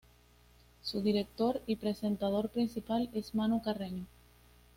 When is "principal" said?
2.49-3.11